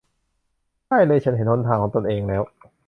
[0.87, 2.41] ใช่เลย ฉันเห็นหนทางของตนเองแล้ว